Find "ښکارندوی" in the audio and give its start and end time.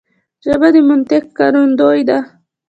1.31-1.99